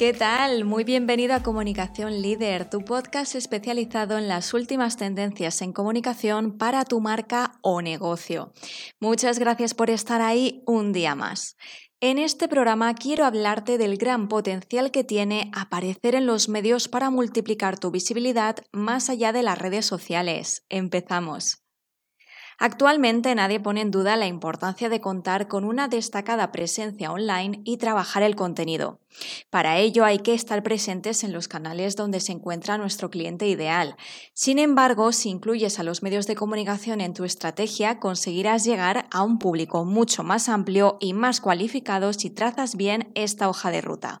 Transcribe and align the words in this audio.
¿Qué 0.00 0.14
tal? 0.14 0.64
Muy 0.64 0.84
bienvenido 0.84 1.34
a 1.34 1.42
Comunicación 1.42 2.22
Líder, 2.22 2.70
tu 2.70 2.82
podcast 2.86 3.34
especializado 3.34 4.16
en 4.16 4.28
las 4.28 4.54
últimas 4.54 4.96
tendencias 4.96 5.60
en 5.60 5.74
comunicación 5.74 6.56
para 6.56 6.86
tu 6.86 7.02
marca 7.02 7.58
o 7.60 7.82
negocio. 7.82 8.54
Muchas 8.98 9.38
gracias 9.38 9.74
por 9.74 9.90
estar 9.90 10.22
ahí 10.22 10.62
un 10.64 10.94
día 10.94 11.14
más. 11.14 11.58
En 12.00 12.16
este 12.16 12.48
programa 12.48 12.94
quiero 12.94 13.26
hablarte 13.26 13.76
del 13.76 13.98
gran 13.98 14.28
potencial 14.28 14.90
que 14.90 15.04
tiene 15.04 15.50
aparecer 15.54 16.14
en 16.14 16.24
los 16.24 16.48
medios 16.48 16.88
para 16.88 17.10
multiplicar 17.10 17.78
tu 17.78 17.90
visibilidad 17.90 18.56
más 18.72 19.10
allá 19.10 19.34
de 19.34 19.42
las 19.42 19.58
redes 19.58 19.84
sociales. 19.84 20.64
Empezamos. 20.70 21.62
Actualmente 22.62 23.34
nadie 23.34 23.58
pone 23.58 23.80
en 23.80 23.90
duda 23.90 24.18
la 24.18 24.26
importancia 24.26 24.90
de 24.90 25.00
contar 25.00 25.48
con 25.48 25.64
una 25.64 25.88
destacada 25.88 26.52
presencia 26.52 27.10
online 27.10 27.62
y 27.64 27.78
trabajar 27.78 28.22
el 28.22 28.36
contenido. 28.36 29.00
Para 29.48 29.78
ello 29.78 30.04
hay 30.04 30.18
que 30.18 30.34
estar 30.34 30.62
presentes 30.62 31.24
en 31.24 31.32
los 31.32 31.48
canales 31.48 31.96
donde 31.96 32.20
se 32.20 32.32
encuentra 32.32 32.76
nuestro 32.76 33.08
cliente 33.08 33.48
ideal. 33.48 33.96
Sin 34.34 34.58
embargo, 34.58 35.12
si 35.12 35.30
incluyes 35.30 35.78
a 35.78 35.84
los 35.84 36.02
medios 36.02 36.26
de 36.26 36.36
comunicación 36.36 37.00
en 37.00 37.14
tu 37.14 37.24
estrategia, 37.24 37.98
conseguirás 37.98 38.62
llegar 38.66 39.06
a 39.10 39.22
un 39.22 39.38
público 39.38 39.86
mucho 39.86 40.22
más 40.22 40.50
amplio 40.50 40.98
y 41.00 41.14
más 41.14 41.40
cualificado 41.40 42.12
si 42.12 42.28
trazas 42.28 42.76
bien 42.76 43.10
esta 43.14 43.48
hoja 43.48 43.70
de 43.70 43.80
ruta. 43.80 44.20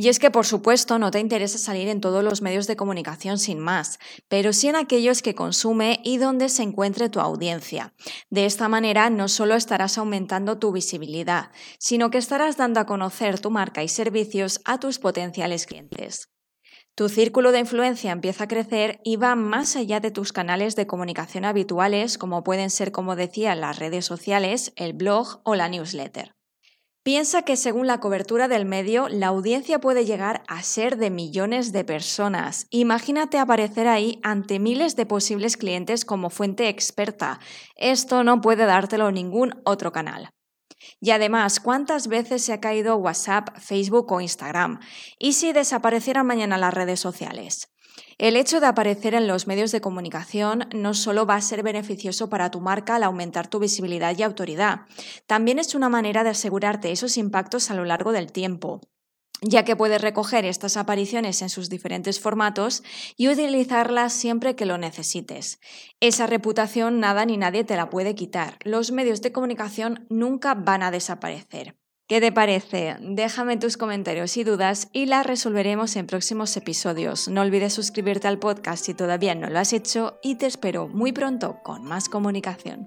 Y 0.00 0.08
es 0.08 0.20
que, 0.20 0.30
por 0.30 0.46
supuesto, 0.46 1.00
no 1.00 1.10
te 1.10 1.18
interesa 1.18 1.58
salir 1.58 1.88
en 1.88 2.00
todos 2.00 2.22
los 2.22 2.40
medios 2.40 2.68
de 2.68 2.76
comunicación 2.76 3.36
sin 3.36 3.58
más, 3.58 3.98
pero 4.28 4.52
sí 4.52 4.68
en 4.68 4.76
aquellos 4.76 5.22
que 5.22 5.34
consume 5.34 5.98
y 6.04 6.18
donde 6.18 6.50
se 6.50 6.62
encuentre 6.62 7.08
tu 7.08 7.18
audiencia. 7.18 7.94
De 8.30 8.46
esta 8.46 8.68
manera, 8.68 9.10
no 9.10 9.26
solo 9.26 9.56
estarás 9.56 9.98
aumentando 9.98 10.60
tu 10.60 10.70
visibilidad, 10.70 11.50
sino 11.80 12.10
que 12.10 12.18
estarás 12.18 12.56
dando 12.56 12.78
a 12.78 12.86
conocer 12.86 13.40
tu 13.40 13.50
marca 13.50 13.82
y 13.82 13.88
servicios 13.88 14.60
a 14.64 14.78
tus 14.78 15.00
potenciales 15.00 15.66
clientes. 15.66 16.28
Tu 16.94 17.08
círculo 17.08 17.50
de 17.50 17.58
influencia 17.58 18.12
empieza 18.12 18.44
a 18.44 18.48
crecer 18.48 19.00
y 19.02 19.16
va 19.16 19.34
más 19.34 19.74
allá 19.74 19.98
de 19.98 20.12
tus 20.12 20.32
canales 20.32 20.76
de 20.76 20.86
comunicación 20.86 21.44
habituales, 21.44 22.18
como 22.18 22.44
pueden 22.44 22.70
ser, 22.70 22.92
como 22.92 23.16
decía, 23.16 23.56
las 23.56 23.80
redes 23.80 24.04
sociales, 24.04 24.72
el 24.76 24.92
blog 24.92 25.40
o 25.42 25.56
la 25.56 25.68
newsletter. 25.68 26.37
Piensa 27.08 27.40
que 27.40 27.56
según 27.56 27.86
la 27.86 28.00
cobertura 28.00 28.48
del 28.48 28.66
medio, 28.66 29.08
la 29.08 29.28
audiencia 29.28 29.78
puede 29.80 30.04
llegar 30.04 30.42
a 30.46 30.62
ser 30.62 30.98
de 30.98 31.08
millones 31.08 31.72
de 31.72 31.82
personas. 31.82 32.66
Imagínate 32.68 33.38
aparecer 33.38 33.88
ahí 33.88 34.20
ante 34.22 34.58
miles 34.58 34.94
de 34.94 35.06
posibles 35.06 35.56
clientes 35.56 36.04
como 36.04 36.28
fuente 36.28 36.68
experta. 36.68 37.40
Esto 37.76 38.24
no 38.24 38.42
puede 38.42 38.66
dártelo 38.66 39.10
ningún 39.10 39.54
otro 39.64 39.90
canal. 39.90 40.28
Y 41.00 41.10
además, 41.10 41.60
¿cuántas 41.60 42.08
veces 42.08 42.42
se 42.44 42.52
ha 42.52 42.60
caído 42.60 42.96
WhatsApp, 42.96 43.56
Facebook 43.58 44.10
o 44.12 44.20
Instagram? 44.20 44.80
¿Y 45.18 45.34
si 45.34 45.52
desaparecieran 45.52 46.26
mañana 46.26 46.58
las 46.58 46.74
redes 46.74 47.00
sociales? 47.00 47.68
El 48.18 48.36
hecho 48.36 48.60
de 48.60 48.66
aparecer 48.66 49.14
en 49.14 49.28
los 49.28 49.46
medios 49.46 49.70
de 49.70 49.80
comunicación 49.80 50.68
no 50.74 50.94
solo 50.94 51.24
va 51.24 51.36
a 51.36 51.40
ser 51.40 51.62
beneficioso 51.62 52.28
para 52.28 52.50
tu 52.50 52.60
marca 52.60 52.96
al 52.96 53.04
aumentar 53.04 53.48
tu 53.48 53.60
visibilidad 53.60 54.16
y 54.16 54.22
autoridad, 54.22 54.80
también 55.26 55.58
es 55.58 55.74
una 55.74 55.88
manera 55.88 56.24
de 56.24 56.30
asegurarte 56.30 56.90
esos 56.90 57.16
impactos 57.16 57.70
a 57.70 57.74
lo 57.74 57.84
largo 57.84 58.12
del 58.12 58.32
tiempo 58.32 58.80
ya 59.42 59.64
que 59.64 59.76
puedes 59.76 60.00
recoger 60.00 60.44
estas 60.44 60.76
apariciones 60.76 61.42
en 61.42 61.48
sus 61.48 61.68
diferentes 61.68 62.20
formatos 62.20 62.82
y 63.16 63.28
utilizarlas 63.28 64.12
siempre 64.12 64.56
que 64.56 64.66
lo 64.66 64.78
necesites. 64.78 65.60
Esa 66.00 66.26
reputación 66.26 67.00
nada 67.00 67.24
ni 67.24 67.36
nadie 67.36 67.64
te 67.64 67.76
la 67.76 67.90
puede 67.90 68.14
quitar. 68.14 68.58
Los 68.64 68.90
medios 68.90 69.22
de 69.22 69.32
comunicación 69.32 70.06
nunca 70.08 70.54
van 70.54 70.82
a 70.82 70.90
desaparecer. 70.90 71.76
¿Qué 72.08 72.22
te 72.22 72.32
parece? 72.32 72.96
Déjame 73.00 73.58
tus 73.58 73.76
comentarios 73.76 74.38
y 74.38 74.44
dudas 74.44 74.88
y 74.94 75.04
las 75.04 75.26
resolveremos 75.26 75.94
en 75.96 76.06
próximos 76.06 76.56
episodios. 76.56 77.28
No 77.28 77.42
olvides 77.42 77.74
suscribirte 77.74 78.26
al 78.28 78.38
podcast 78.38 78.82
si 78.82 78.94
todavía 78.94 79.34
no 79.34 79.50
lo 79.50 79.58
has 79.58 79.74
hecho 79.74 80.18
y 80.22 80.36
te 80.36 80.46
espero 80.46 80.88
muy 80.88 81.12
pronto 81.12 81.58
con 81.62 81.84
más 81.84 82.08
comunicación. 82.08 82.86